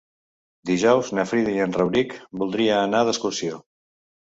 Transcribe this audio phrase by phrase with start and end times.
[0.69, 3.63] Dijous na Frida i en Rauric voldria anar d'excursió.